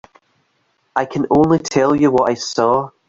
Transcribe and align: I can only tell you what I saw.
I 0.95 1.05
can 1.05 1.27
only 1.29 1.59
tell 1.59 1.95
you 1.95 2.09
what 2.09 2.31
I 2.31 2.33
saw. 2.33 2.89